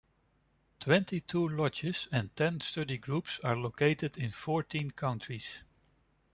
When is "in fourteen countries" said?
4.17-5.45